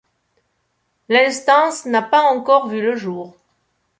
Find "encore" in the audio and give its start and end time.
2.11-2.63